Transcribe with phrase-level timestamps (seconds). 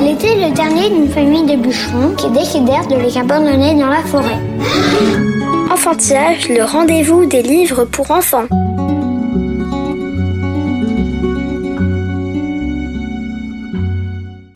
[0.00, 4.02] Elle était le dernier d'une famille de bûcherons qui décidèrent de les abandonner dans la
[4.02, 4.38] forêt.
[5.70, 8.46] Enfantillage, le rendez-vous des livres pour enfants.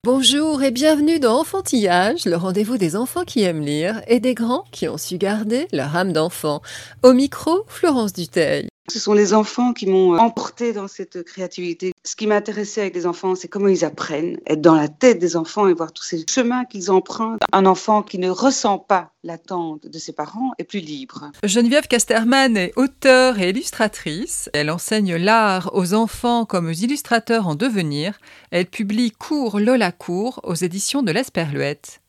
[0.05, 4.65] Bonjour et bienvenue dans Enfantillage, le rendez-vous des enfants qui aiment lire et des grands
[4.71, 6.61] qui ont su garder leur âme d'enfant.
[7.03, 8.72] Au micro, Florence Duteil.
[8.93, 11.95] Ce sont les enfants qui m'ont euh, emporté dans cette créativité.
[12.05, 15.35] Ce qui m'intéressait avec les enfants, c'est comment ils apprennent, être dans la tête des
[15.35, 17.41] enfants et voir tous ces chemins qu'ils empruntent.
[17.53, 21.31] Un enfant qui ne ressent pas l'attente de ses parents est plus libre.
[21.43, 24.51] Geneviève Casterman est auteure et illustratrice.
[24.53, 28.19] Elle enseigne l'art aux enfants comme aux illustrateurs en devenir.
[28.51, 32.03] Elle publie Cours Lola Cours aux éditions de l'Esperluette.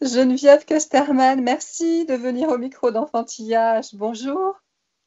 [0.00, 3.90] Geneviève Casterman, merci de venir au micro d'enfantillage.
[3.92, 4.56] Bonjour.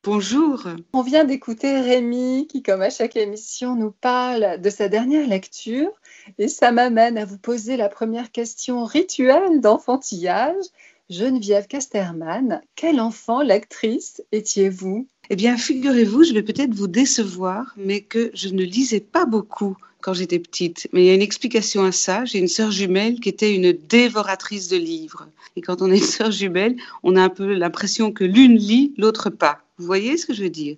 [0.07, 0.63] Bonjour.
[0.93, 5.91] On vient d'écouter Rémi qui, comme à chaque émission, nous parle de sa dernière lecture
[6.37, 10.63] et ça m'amène à vous poser la première question rituelle d'enfantillage.
[11.09, 15.09] Geneviève Casterman, quel enfant, l'actrice, étiez-vous?
[15.29, 19.75] Eh bien, figurez-vous, je vais peut-être vous décevoir, mais que je ne lisais pas beaucoup
[20.07, 20.87] quand j'étais petite.
[20.93, 22.23] Mais il y a une explication à ça.
[22.23, 25.27] J'ai une sœur jumelle qui était une dévoratrice de livres.
[25.57, 28.93] Et quand on est une sœur jumelle, on a un peu l'impression que l'une lit,
[28.97, 29.65] l'autre pas.
[29.77, 30.77] Vous voyez ce que je veux dire?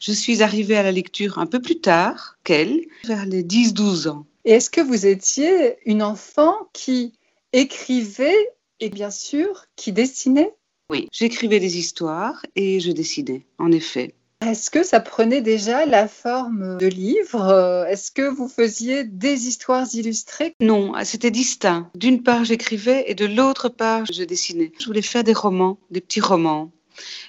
[0.00, 4.24] Je suis arrivée à la lecture un peu plus tard qu'elle, vers les 10-12 ans.
[4.46, 7.12] Et est-ce que vous étiez une enfant qui
[7.52, 8.48] écrivait
[8.80, 10.54] et bien sûr qui dessinait?
[10.88, 14.14] Oui, j'écrivais des histoires et je dessinais, en effet.
[14.46, 19.86] Est-ce que ça prenait déjà la forme de livres Est-ce que vous faisiez des histoires
[19.94, 20.54] illustrées?
[20.60, 21.90] Non, c'était distinct.
[21.94, 24.72] D'une part, j'écrivais et de l'autre part, je dessinais.
[24.78, 26.70] Je voulais faire des romans, des petits romans.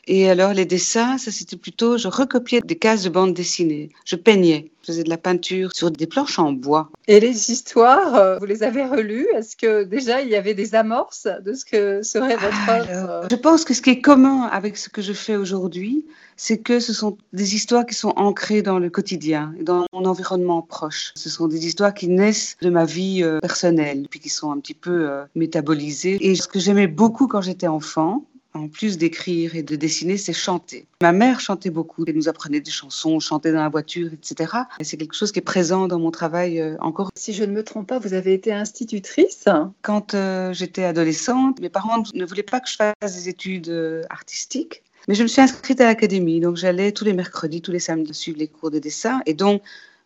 [0.07, 3.89] Et alors, les dessins, ça c'était plutôt, je recopiais des cases de bande dessinée.
[4.05, 4.71] Je peignais.
[4.81, 6.91] Je faisais de la peinture sur des planches en bois.
[7.07, 9.27] Et les histoires, euh, vous les avez relues?
[9.33, 12.91] Est-ce que déjà il y avait des amorces de ce que serait votre œuvre?
[12.91, 16.05] Alors, Je pense que ce qui est commun avec ce que je fais aujourd'hui,
[16.37, 20.05] c'est que ce sont des histoires qui sont ancrées dans le quotidien, et dans mon
[20.05, 21.13] environnement proche.
[21.15, 24.59] Ce sont des histoires qui naissent de ma vie euh, personnelle, puis qui sont un
[24.59, 26.17] petit peu euh, métabolisées.
[26.21, 28.23] Et ce que j'aimais beaucoup quand j'étais enfant,
[28.55, 30.87] en plus d'écrire et de dessiner, c'est chanter.
[31.01, 34.53] Ma mère chantait beaucoup, elle nous apprenait des chansons, chantait dans la voiture, etc.
[34.79, 37.09] Et c'est quelque chose qui est présent dans mon travail euh, encore.
[37.15, 39.45] Si je ne me trompe pas, vous avez été institutrice
[39.81, 44.03] Quand euh, j'étais adolescente, mes parents ne voulaient pas que je fasse des études euh,
[44.09, 44.83] artistiques.
[45.07, 48.13] Mais je me suis inscrite à l'académie, donc j'allais tous les mercredis, tous les samedis
[48.13, 49.21] suivre les cours de dessin.
[49.27, 49.61] Et donc,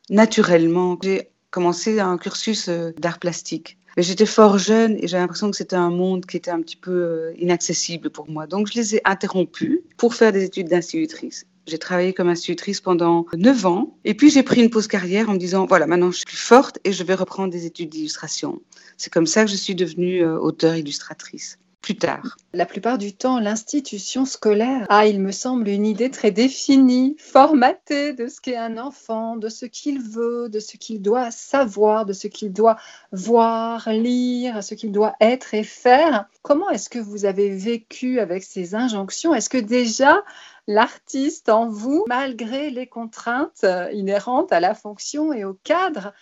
[0.10, 3.79] naturellement, j'ai commencé un cursus d'art plastique.
[4.02, 6.92] J'étais fort jeune et j'avais l'impression que c'était un monde qui était un petit peu
[6.92, 8.48] euh, inaccessible pour moi.
[8.48, 11.46] Donc, je les ai interrompus pour faire des études d'institutrice.
[11.68, 13.98] J'ai travaillé comme institutrice pendant 9 ans.
[14.06, 16.80] Et puis, j'ai pris une pause carrière en me disant, voilà, maintenant, je suis forte
[16.84, 18.62] et je vais reprendre des études d'illustration.
[18.98, 22.38] C'est comme ça que je suis devenue euh, auteure-illustratrice plus tard.
[22.54, 28.14] La plupart du temps, l'institution scolaire a, il me semble, une idée très définie, formatée
[28.14, 32.14] de ce qu'est un enfant, de ce qu'il veut, de ce qu'il doit savoir, de
[32.14, 32.78] ce qu'il doit
[33.12, 36.26] voir, lire, ce qu'il doit être et faire.
[36.42, 39.34] Comment est-ce que vous avez vécu avec ces injonctions?
[39.34, 40.24] Est-ce que déjà
[40.68, 46.14] l'artiste en vous, malgré les contraintes inhérentes à la fonction et au cadre,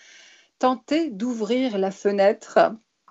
[0.60, 2.60] tentait d'ouvrir la fenêtre?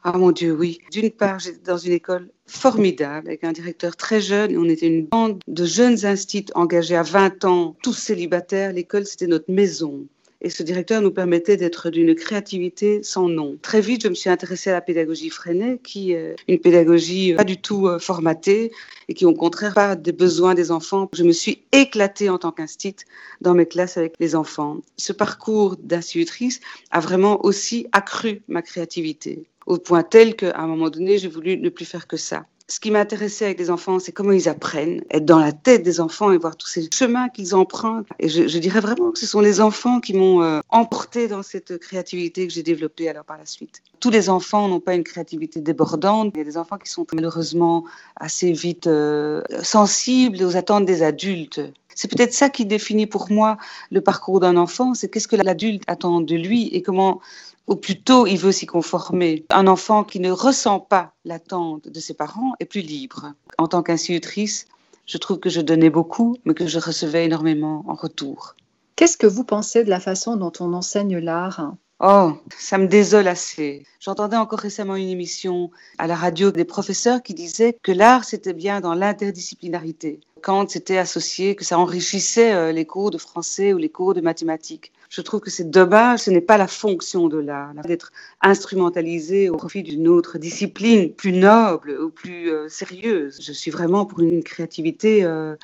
[0.09, 0.79] Ah mon Dieu, oui.
[0.93, 4.57] D'une part, j'étais dans une école formidable avec un directeur très jeune.
[4.57, 8.73] On était une bande de jeunes instituts engagés à 20 ans, tous célibataires.
[8.73, 10.07] L'école, c'était notre maison.
[10.41, 13.57] Et ce directeur nous permettait d'être d'une créativité sans nom.
[13.63, 17.45] Très vite, je me suis intéressée à la pédagogie freinée, qui est une pédagogie pas
[17.45, 18.73] du tout euh, formatée
[19.09, 21.09] et qui, au contraire, pas des besoins des enfants.
[21.13, 23.07] Je me suis éclatée en tant qu'institut
[23.41, 24.79] dans mes classes avec les enfants.
[24.97, 26.61] Ce parcours d'institutrice
[26.91, 31.59] a vraiment aussi accru ma créativité au point tel qu'à un moment donné, j'ai voulu
[31.59, 32.47] ne plus faire que ça.
[32.69, 36.01] Ce qui m'intéressait avec les enfants, c'est comment ils apprennent, être dans la tête des
[36.01, 38.09] enfants et voir tous ces chemins qu'ils empruntent.
[38.19, 41.45] Et je, je, dirais vraiment que ce sont les enfants qui m'ont euh, emporté dans
[41.45, 43.83] cette créativité que j'ai développée alors par la suite.
[44.01, 46.33] Tous les enfants n'ont pas une créativité débordante.
[46.35, 47.85] Il y a des enfants qui sont malheureusement
[48.17, 51.61] assez vite euh, sensibles aux attentes des adultes.
[51.97, 53.57] C'est peut-être ça qui définit pour moi
[53.91, 57.21] le parcours d'un enfant, c'est qu'est-ce que l'adulte attend de lui et comment
[57.67, 59.45] ou plutôt il veut s'y conformer.
[59.51, 63.33] Un enfant qui ne ressent pas l'attente de ses parents est plus libre.
[63.59, 64.69] En tant qu'institutrice,
[65.07, 68.55] je trouve que je donnais beaucoup, mais que je recevais énormément en retour.
[68.95, 71.75] Qu'est-ce que vous pensez de la façon dont on enseigne l'art?
[72.01, 73.87] Oh, ça me désole assez.
[74.01, 78.53] J'entendais encore récemment une émission à la radio des professeurs qui disaient que l'art, c'était
[78.53, 80.21] bien dans l'interdisciplinarité.
[80.47, 84.21] Quand c'était associé, que ça enrichissait euh, les cours de français ou les cours de
[84.21, 84.93] mathématiques.
[85.11, 88.13] Je trouve que c'est dommage, ce n'est pas la fonction de l'art, d'être
[88.43, 93.41] instrumentalisé au profit d'une autre discipline plus noble ou plus euh, sérieuse.
[93.43, 95.57] Je suis vraiment pour une créativité euh,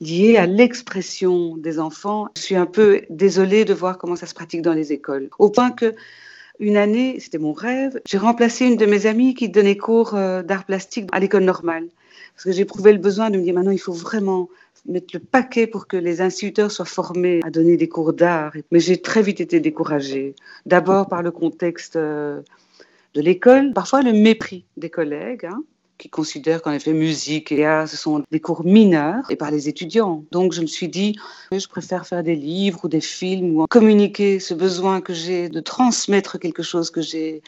[0.00, 2.26] liée à l'expression des enfants.
[2.36, 5.28] Je suis un peu désolée de voir comment ça se pratique dans les écoles.
[5.38, 5.94] Au point que
[6.60, 10.42] une année, c'était mon rêve, j'ai remplacé une de mes amies qui donnait cours euh,
[10.42, 11.88] d'art plastique à l'école normale.
[12.34, 14.48] Parce que j'éprouvais le besoin de me dire maintenant, il faut vraiment
[14.86, 18.52] mettre le paquet pour que les instituteurs soient formés à donner des cours d'art.
[18.70, 20.34] Mais j'ai très vite été découragée.
[20.66, 22.40] D'abord par le contexte euh,
[23.14, 25.46] de l'école, parfois le mépris des collègues.
[25.46, 25.62] Hein,
[25.98, 29.68] qui considèrent qu'en effet musique et art, ce sont des cours mineurs, et par les
[29.68, 30.24] étudiants.
[30.32, 31.16] Donc je me suis dit,
[31.52, 35.60] je préfère faire des livres ou des films ou communiquer ce besoin que j'ai de
[35.60, 37.42] transmettre quelque chose que j'ai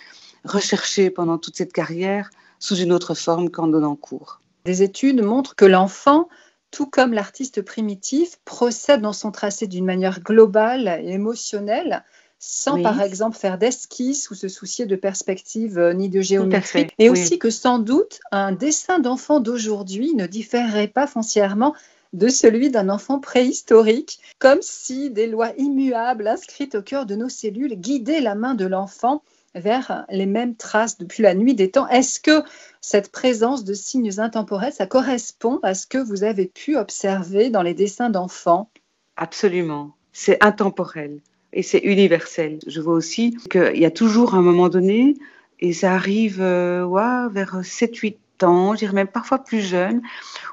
[0.45, 4.41] recherché pendant toute cette carrière sous une autre forme qu'en donnant cours.
[4.65, 6.29] Des études montrent que l'enfant
[6.71, 12.05] tout comme l'artiste primitif, procède dans son tracé d'une manière globale et émotionnelle,
[12.49, 16.87] sans par exemple faire d'esquisse ou se soucier de perspective euh, ni de géométrie.
[16.99, 21.75] Et aussi que sans doute, un dessin d'enfant d'aujourd'hui ne différerait pas foncièrement
[22.13, 27.29] de celui d'un enfant préhistorique, comme si des lois immuables inscrites au cœur de nos
[27.29, 29.25] cellules guidaient la main de l'enfant
[29.57, 31.89] vers les mêmes traces depuis la nuit des temps.
[31.89, 32.45] Est-ce que
[32.81, 37.63] cette présence de signes intemporels, ça correspond à ce que vous avez pu observer dans
[37.63, 38.71] les dessins d'enfants?
[39.17, 39.97] Absolument.
[40.13, 41.21] C'est intemporel
[41.57, 42.59] et c'est universel.
[42.67, 45.15] Je vois aussi qu'il y a toujours un moment donné,
[45.59, 46.87] et ça arrive euh,
[47.33, 50.03] vers 7-8 ans, je dirais même parfois plus jeune,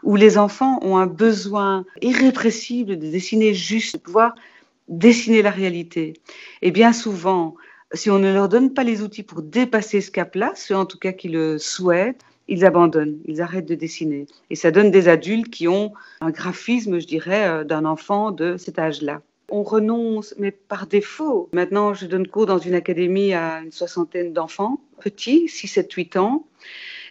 [0.02, 4.34] où les enfants ont un besoin irrépressible de dessiner juste, de pouvoir
[4.88, 6.14] dessiner la réalité.
[6.62, 7.56] Et bien souvent,
[7.92, 10.98] si on ne leur donne pas les outils pour dépasser ce cap-là, ceux en tout
[10.98, 14.26] cas qui le souhaitent, ils abandonnent, ils arrêtent de dessiner.
[14.50, 15.92] Et ça donne des adultes qui ont
[16.22, 19.22] un graphisme, je dirais, euh, d'un enfant de cet âge-là.
[19.56, 21.48] On renonce, mais par défaut.
[21.54, 26.18] Maintenant, je donne cours dans une académie à une soixantaine d'enfants, petits, 6, 7, 8
[26.18, 26.48] ans.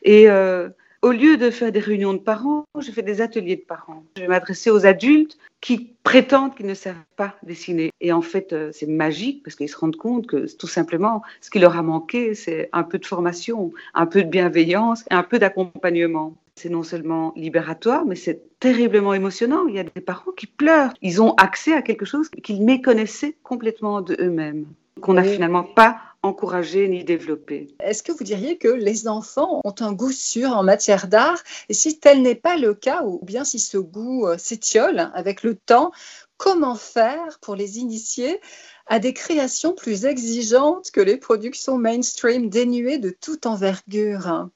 [0.02, 0.68] Et euh,
[1.02, 4.02] au lieu de faire des réunions de parents, je fais des ateliers de parents.
[4.16, 7.92] Je vais m'adresser aux adultes qui prétendent qu'ils ne savent pas dessiner.
[8.00, 11.48] Et en fait, euh, c'est magique parce qu'ils se rendent compte que tout simplement, ce
[11.48, 15.22] qui leur a manqué, c'est un peu de formation, un peu de bienveillance et un
[15.22, 16.34] peu d'accompagnement.
[16.54, 19.66] C'est non seulement libératoire, mais c'est terriblement émotionnant.
[19.66, 20.92] Il y a des parents qui pleurent.
[21.02, 24.66] Ils ont accès à quelque chose qu'ils méconnaissaient complètement de eux-mêmes,
[25.00, 27.74] qu'on n'a finalement pas encourager ni développer.
[27.80, 31.42] Est-ce que vous diriez que les enfants ont un goût sûr en matière d'art?
[31.68, 35.42] Et si tel n'est pas le cas, ou bien si ce goût euh, s'étiole avec
[35.42, 35.90] le temps,
[36.36, 38.40] comment faire pour les initier
[38.86, 44.48] à des créations plus exigeantes que les productions mainstream dénuées de toute envergure?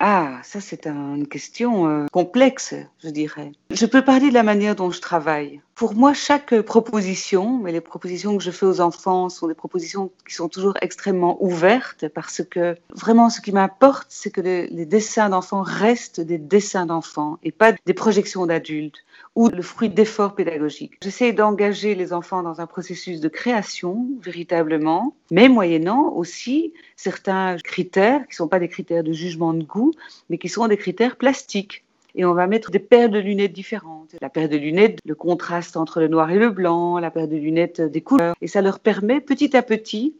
[0.00, 3.52] Ah, ça c'est une question euh, complexe, je dirais.
[3.70, 5.60] Je peux parler de la manière dont je travaille.
[5.78, 10.10] Pour moi, chaque proposition, mais les propositions que je fais aux enfants sont des propositions
[10.26, 15.28] qui sont toujours extrêmement ouvertes parce que vraiment ce qui m'importe, c'est que les, dessins
[15.28, 19.04] d'enfants restent des dessins d'enfants et pas des projections d'adultes
[19.36, 20.98] ou le fruit d'efforts pédagogiques.
[21.00, 28.22] J'essaie d'engager les enfants dans un processus de création véritablement, mais moyennant aussi certains critères
[28.22, 29.92] qui ne sont pas des critères de jugement de goût,
[30.28, 31.84] mais qui sont des critères plastiques
[32.18, 34.16] et on va mettre des paires de lunettes différentes.
[34.20, 37.36] La paire de lunettes, le contraste entre le noir et le blanc, la paire de
[37.36, 38.34] lunettes des couleurs.
[38.42, 40.16] Et ça leur permet petit à petit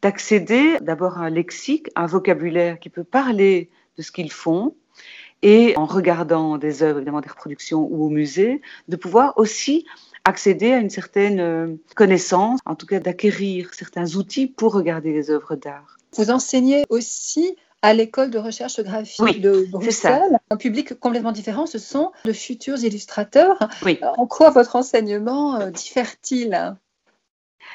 [0.00, 4.76] d'accéder d'abord à un lexique, un vocabulaire qui peut parler de ce qu'ils font,
[5.42, 9.84] et en regardant des œuvres, évidemment des reproductions ou au musée, de pouvoir aussi
[10.24, 15.30] accéder à une certaine euh, connaissance, en tout cas d'acquérir certains outils pour regarder les
[15.30, 15.96] œuvres d'art.
[16.16, 20.38] Vous enseignez aussi à l'école de recherche graphique de Bruxelles.
[20.50, 23.58] Un public complètement différent, ce sont de futurs illustrateurs.
[23.84, 24.00] Oui.
[24.16, 26.76] En quoi votre enseignement euh, diffère-t-il?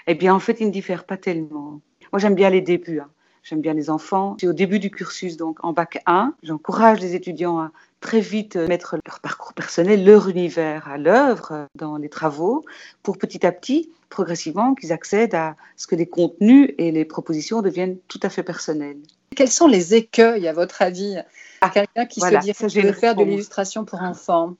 [0.07, 1.81] Eh bien, en fait, il ne diffère pas tellement.
[2.11, 3.01] Moi, j'aime bien les débuts.
[3.01, 3.09] Hein.
[3.43, 4.35] J'aime bien les enfants.
[4.41, 6.33] C'est au début du cursus, donc en bac 1.
[6.41, 11.97] J'encourage les étudiants à très vite mettre leur parcours personnel, leur univers à l'œuvre dans
[11.97, 12.65] les travaux,
[13.03, 17.61] pour petit à petit, progressivement, qu'ils accèdent à ce que les contenus et les propositions
[17.61, 18.97] deviennent tout à fait personnels.
[19.39, 21.15] Quels sont les écueils, à votre avis,
[21.61, 24.57] à quelqu'un qui se dit que je faire de l'illustration pour enfants?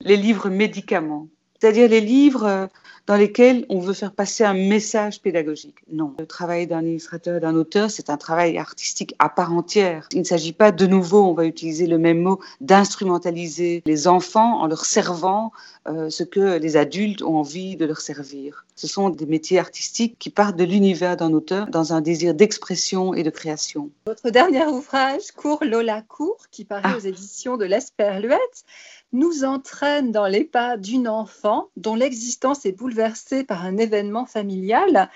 [0.00, 1.28] Les livres médicaments.
[1.58, 2.66] C'est-à-dire les livres euh,
[3.08, 5.76] dans lesquels on veut faire passer un message pédagogique.
[5.90, 6.14] Non.
[6.18, 10.06] Le travail d'un illustrateur et d'un auteur, c'est un travail artistique à part entière.
[10.12, 14.60] Il ne s'agit pas de nouveau, on va utiliser le même mot, d'instrumentaliser les enfants
[14.60, 15.52] en leur servant
[15.88, 18.66] euh, ce que les adultes ont envie de leur servir.
[18.76, 23.14] Ce sont des métiers artistiques qui partent de l'univers d'un auteur dans un désir d'expression
[23.14, 23.90] et de création.
[24.06, 26.96] Votre dernier ouvrage, Cours Lola Cours, qui paraît ah.
[26.96, 28.64] aux éditions de l'Esperluette,
[29.12, 35.10] nous entraîne dans les pas d'une enfant dont l'existence est bouleversée par un événement familial.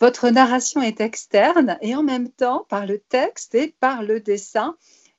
[0.00, 4.76] Votre narration est externe et en même temps, par le texte et par le dessin,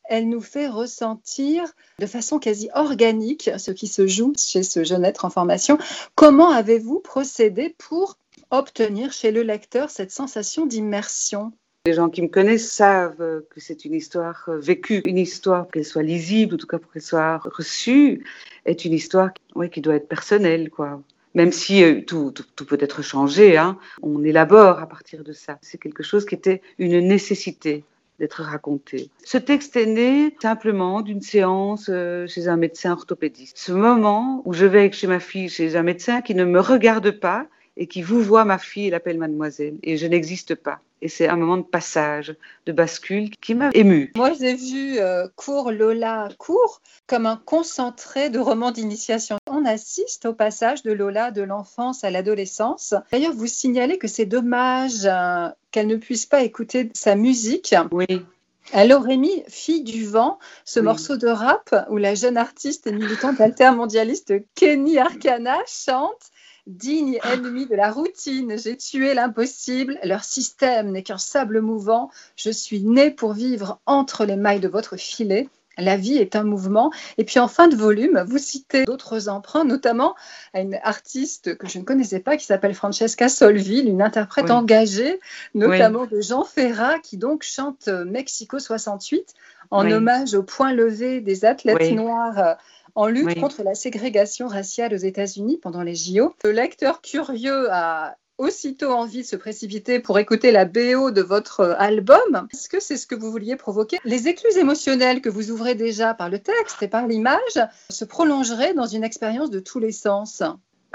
[0.09, 1.63] elle nous fait ressentir
[2.00, 5.77] de façon quasi organique ce qui se joue chez ce jeune être en formation.
[6.15, 8.17] Comment avez-vous procédé pour
[8.50, 11.51] obtenir chez le lecteur cette sensation d'immersion?
[11.88, 15.86] Les gens qui me connaissent savent que c'est une histoire euh, vécue, une histoire, qu'elle
[15.86, 18.25] soit lisible, en tout cas pour qu'elle soit reçue,
[18.65, 19.29] est une histoire
[19.72, 20.70] qui doit être personnelle.
[20.70, 21.01] Quoi.
[21.34, 22.34] Même si euh, tout,
[22.67, 25.60] peut être changé, hein, on élabore à partir de ça.
[25.62, 27.86] C'est quelque chose qui était une nécessité
[28.20, 29.10] d'être raconté.
[29.24, 33.58] Ce texte est né simplement d'une séance euh, chez un médecin orthopédiste.
[33.58, 37.12] Ce moment où je vais chez ma fille chez un médecin qui ne me regarde
[37.12, 37.46] pas
[37.77, 40.82] et qui vous voit ma fille et l'appelle mademoiselle et je n'existe pas.
[41.01, 42.35] Et c'est un moment de passage,
[42.65, 44.11] de bascule qui m'a émue.
[44.15, 49.37] Moi, j'ai vu euh, Cours Lola Cours comme un concentré de romans d'initiation.
[49.49, 52.95] On assiste au passage de Lola de l'enfance à l'adolescence.
[53.11, 57.75] D'ailleurs, vous signalez que c'est dommage euh, qu'elle ne puisse pas écouter sa musique.
[57.91, 58.25] Oui.
[58.73, 62.91] Elle aurait mis Fille du vent, ce morceau de rap où la jeune artiste et
[62.91, 66.31] militante altermondialiste Kenny Arcana chante
[66.67, 68.57] digne ennemi de la routine.
[68.57, 69.97] J'ai tué l'impossible.
[70.03, 72.12] Leur système n'est qu'un sable mouvant.
[72.36, 75.50] Je suis né pour vivre entre les mailles de votre filet.
[75.77, 76.91] La vie est un mouvement.
[77.17, 80.15] Et puis en fin de volume, vous citez d'autres emprunts, notamment
[80.53, 85.19] à une artiste que je ne connaissais pas qui s'appelle Francesca Solville, une interprète engagée,
[85.53, 89.36] notamment de Jean Ferrat, qui donc chante Mexico 68
[89.69, 92.57] en hommage au point levé des athlètes noirs
[92.97, 96.33] en lutte contre la ségrégation raciale aux États-Unis pendant les JO.
[96.43, 101.75] Le lecteur curieux a aussitôt envie de se précipiter pour écouter la BO de votre
[101.77, 102.47] album.
[102.51, 103.97] Est-ce que c'est ce que vous vouliez provoquer?
[104.03, 108.73] Les écluses émotionnelles que vous ouvrez déjà par le texte et par l'image se prolongeraient
[108.73, 110.43] dans une expérience de tous les sens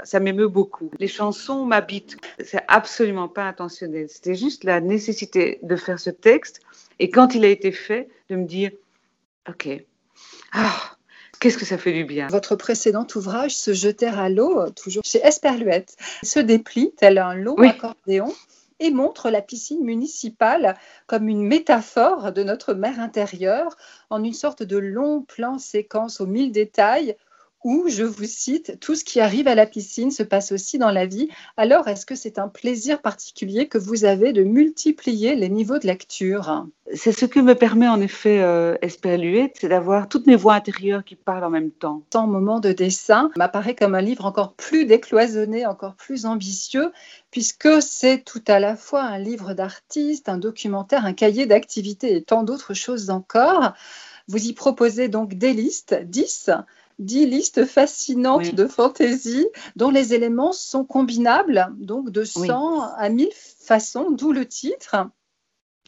[0.03, 0.91] ça m'émeut beaucoup.
[0.99, 2.17] Les chansons m'habitent.
[2.43, 4.09] C'est absolument pas intentionnel.
[4.09, 6.59] C'était juste la nécessité de faire ce texte
[6.99, 8.71] et quand il a été fait, de me dire,
[9.47, 9.69] OK,
[10.51, 10.97] ah,
[11.43, 12.27] Qu'est-ce que ça fait du bien.
[12.27, 17.57] Votre précédent ouvrage, Se jeter à l'eau, toujours chez Esperluette, se déplie tel un long
[17.57, 18.31] accordéon
[18.79, 23.75] et montre la piscine municipale comme une métaphore de notre mer intérieure
[24.09, 27.17] en une sorte de long plan séquence aux mille détails
[27.63, 30.91] où, je vous cite, tout ce qui arrive à la piscine se passe aussi dans
[30.91, 31.29] la vie.
[31.57, 35.87] Alors, est-ce que c'est un plaisir particulier que vous avez de multiplier les niveaux de
[35.87, 36.65] lecture?
[36.93, 41.15] C'est ce que me permet en effet euh, c'est d'avoir toutes mes voix intérieures qui
[41.15, 42.03] parlent en même temps.
[42.09, 46.91] Tant moment de dessin m'apparaît comme un livre encore plus décloisonné, encore plus ambitieux,
[47.31, 52.23] puisque c'est tout à la fois un livre d'artiste, un documentaire, un cahier d'activités et
[52.23, 53.73] tant d'autres choses encore.
[54.27, 56.49] Vous y proposez donc des listes, 10,
[56.99, 63.29] dix listes fascinantes de fantaisie dont les éléments sont combinables, donc de 100 à 1000
[63.33, 64.95] façons, d'où le titre.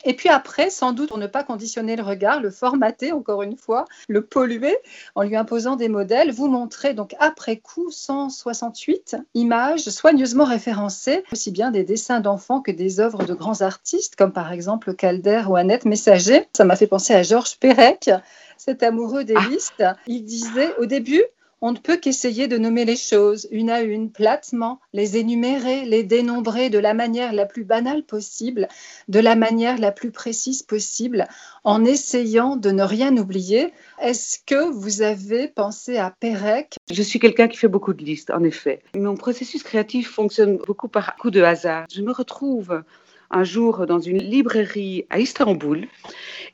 [0.03, 3.55] Et puis après, sans doute pour ne pas conditionner le regard, le formater encore une
[3.55, 4.77] fois, le polluer
[5.15, 11.51] en lui imposant des modèles, vous montrez donc après coup 168 images soigneusement référencées, aussi
[11.51, 15.55] bien des dessins d'enfants que des œuvres de grands artistes comme par exemple Calder ou
[15.55, 16.45] Annette Messager.
[16.55, 18.09] Ça m'a fait penser à Georges Perec,
[18.57, 19.47] cet amoureux des ah.
[19.49, 19.83] listes.
[20.07, 21.23] Il disait au début,
[21.61, 26.03] on ne peut qu'essayer de nommer les choses une à une, platement, les énumérer, les
[26.03, 28.67] dénombrer de la manière la plus banale possible,
[29.07, 31.27] de la manière la plus précise possible,
[31.63, 33.73] en essayant de ne rien oublier.
[33.99, 36.75] Est-ce que vous avez pensé à Pérec?
[36.91, 38.81] Je suis quelqu'un qui fait beaucoup de listes, en effet.
[38.95, 41.85] Mon processus créatif fonctionne beaucoup par coup de hasard.
[41.91, 42.83] Je me retrouve
[43.31, 45.87] un jour dans une librairie à Istanbul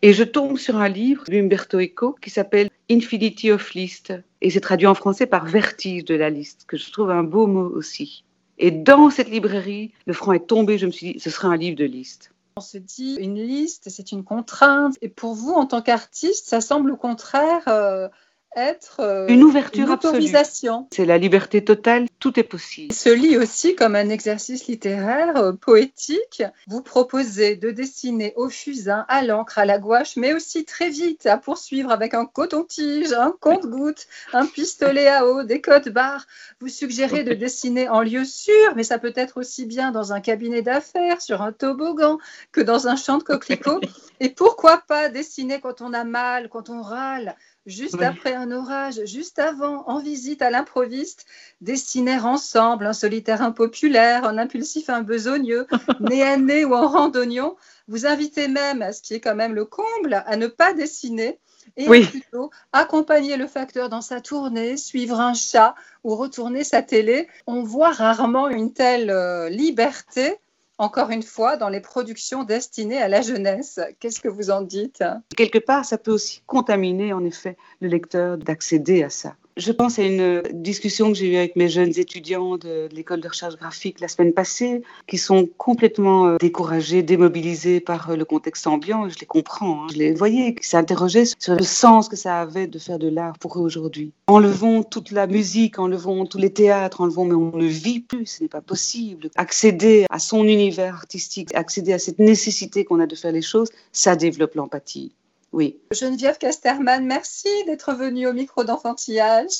[0.01, 4.61] et je tombe sur un livre d'Umberto Eco qui s'appelle Infinity of List et c'est
[4.61, 8.23] traduit en français par vertige de la liste, que je trouve un beau mot aussi.
[8.57, 11.57] Et dans cette librairie, le franc est tombé, je me suis dit, ce sera un
[11.57, 12.31] livre de liste.
[12.57, 14.97] On se dit, une liste, c'est une contrainte.
[15.01, 18.07] Et pour vous, en tant qu'artiste, ça semble au contraire euh,
[18.55, 20.88] être euh, Une ouverture une autorisation.
[20.91, 22.88] C'est la liberté totale, tout est possible.
[22.91, 26.43] Il se lit aussi comme un exercice littéraire euh, poétique.
[26.67, 31.25] Vous proposez de dessiner au fusain, à l'encre, à la gouache, mais aussi très vite
[31.25, 36.27] à poursuivre avec un coton-tige, un compte-goutte, un pistolet à eau, des codes barres.
[36.60, 40.22] Vous suggérez de dessiner en lieu sûr, mais ça peut être aussi bien dans un
[40.22, 42.17] cabinet d'affaires, sur un toboggan,
[42.51, 43.81] que dans un champ de coquelicots.
[44.20, 48.05] Et pourquoi pas dessiner quand on a mal, quand on râle juste Oui.
[48.05, 51.25] après un orage, juste avant, en visite à l'improviste,
[51.62, 55.67] dessiner ensemble un solitaire impopulaire, un impulsif un besogneux,
[56.00, 57.55] nez à nez ou en randonnion.
[57.88, 61.38] Vous invitez même, ce qui est quand même le comble, à ne pas dessiner
[61.77, 62.03] et Oui.
[62.03, 67.27] à plutôt accompagner le facteur dans sa tournée, suivre un chat ou retourner sa télé.
[67.45, 70.38] On voit rarement une telle euh, liberté,
[70.81, 73.79] encore une fois, dans les productions destinées à la jeunesse.
[74.00, 75.03] Qu'est-ce que vous en dites?
[75.38, 79.35] Quelque part, ça peut aussi contaminer, en effet, le lecteur d'accéder à ça.
[79.58, 83.27] Je pense à une discussion que j'ai eue avec mes jeunes étudiants de l'école de
[83.27, 88.65] recherche graphique la semaine passée, qui sont complètement euh, découragés, démobilisés par euh, le contexte
[88.65, 89.10] ambiant.
[89.10, 89.84] Je les comprends.
[89.84, 89.88] hein.
[89.91, 93.38] Je les voyais qui s'interrogeaient sur le sens que ça avait de faire de l'art
[93.39, 94.13] pour eux aujourd'hui.
[94.27, 98.43] Enlevons toute la musique, enlevons tous les théâtres, enlevons, mais on ne vit plus, ce
[98.43, 99.29] n'est pas possible.
[99.36, 103.70] Accéder à son univers artistique, accéder à cette nécessité qu'on a de faire les choses,
[103.91, 105.12] ça développe l'empathie.
[105.51, 105.81] Oui.
[105.91, 109.51] Geneviève Casterman, merci d'être venue au micro d'enfantillage.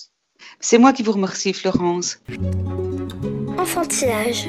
[0.60, 2.20] C'est moi qui vous remercie, Florence.
[3.58, 4.48] Enfantillage.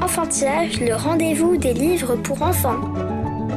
[0.00, 2.80] Enfantillage, le rendez-vous des livres pour enfants.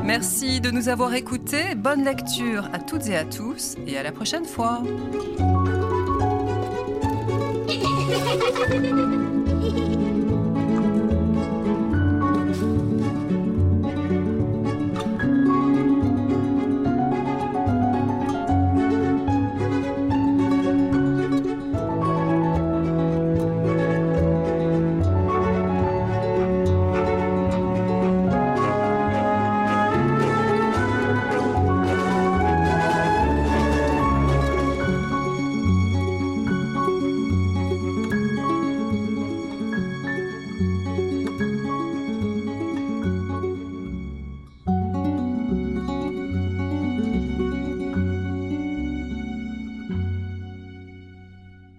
[0.03, 1.75] Merci de nous avoir écoutés.
[1.75, 4.83] Bonne lecture à toutes et à tous et à la prochaine fois.